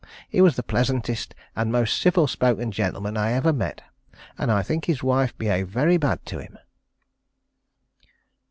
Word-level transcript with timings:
He 0.29 0.41
was 0.41 0.55
the 0.55 0.63
pleasantest 0.63 1.35
and 1.55 1.71
most 1.71 2.01
civil 2.01 2.25
spoken 2.25 2.71
gentleman 2.71 3.17
I 3.17 3.33
ever 3.33 3.53
met, 3.53 3.83
and 4.35 4.51
I 4.51 4.63
think 4.63 4.85
his 4.85 5.03
wife 5.03 5.37
behaved 5.37 5.69
very 5.69 5.97
bad 5.97 6.25
to 6.25 6.39
him. 6.39 6.57